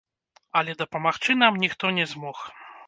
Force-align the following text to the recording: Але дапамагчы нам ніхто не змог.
Але 0.61 0.71
дапамагчы 0.81 1.39
нам 1.43 1.63
ніхто 1.67 1.85
не 2.01 2.05
змог. 2.17 2.37